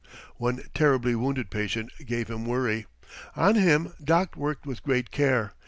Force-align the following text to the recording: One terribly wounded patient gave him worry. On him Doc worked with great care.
One 0.37 0.63
terribly 0.73 1.13
wounded 1.13 1.51
patient 1.51 1.91
gave 2.07 2.27
him 2.27 2.43
worry. 2.47 2.87
On 3.35 3.53
him 3.53 3.93
Doc 4.03 4.35
worked 4.35 4.65
with 4.65 4.81
great 4.81 5.11
care. 5.11 5.53